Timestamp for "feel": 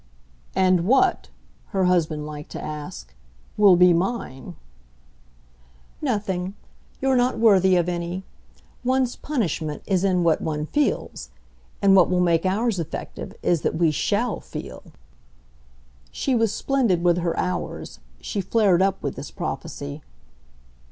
14.39-14.81